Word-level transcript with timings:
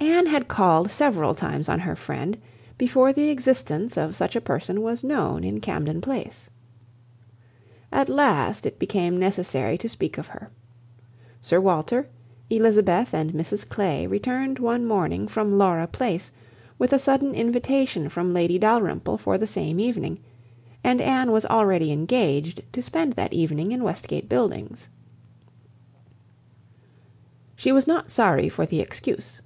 Anne 0.00 0.26
had 0.26 0.46
called 0.48 0.90
several 0.90 1.34
times 1.34 1.68
on 1.68 1.80
her 1.80 1.96
friend, 1.96 2.38
before 2.76 3.12
the 3.12 3.30
existence 3.30 3.96
of 3.96 4.14
such 4.14 4.36
a 4.36 4.40
person 4.40 4.82
was 4.82 5.02
known 5.02 5.42
in 5.42 5.58
Camden 5.60 6.00
Place. 6.00 6.50
At 7.90 8.08
last, 8.08 8.66
it 8.66 8.78
became 8.78 9.18
necessary 9.18 9.78
to 9.78 9.88
speak 9.88 10.18
of 10.18 10.28
her. 10.28 10.50
Sir 11.40 11.60
Walter, 11.60 12.08
Elizabeth 12.50 13.14
and 13.14 13.32
Mrs 13.32 13.66
Clay, 13.68 14.06
returned 14.06 14.58
one 14.58 14.86
morning 14.86 15.26
from 15.28 15.56
Laura 15.56 15.86
Place, 15.86 16.30
with 16.78 16.92
a 16.92 16.98
sudden 16.98 17.34
invitation 17.34 18.08
from 18.08 18.34
Lady 18.34 18.58
Dalrymple 18.58 19.18
for 19.18 19.38
the 19.38 19.46
same 19.46 19.80
evening, 19.80 20.20
and 20.84 21.00
Anne 21.00 21.32
was 21.32 21.46
already 21.46 21.90
engaged, 21.90 22.62
to 22.72 22.82
spend 22.82 23.14
that 23.14 23.32
evening 23.32 23.72
in 23.72 23.82
Westgate 23.82 24.28
Buildings. 24.28 24.88
She 27.56 27.72
was 27.72 27.86
not 27.86 28.10
sorry 28.10 28.48
for 28.48 28.66
the 28.66 28.80
excuse. 28.80 29.42